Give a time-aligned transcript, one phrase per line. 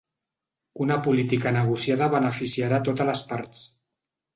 [0.85, 3.67] Una política negociada beneficiarà a totes les parts.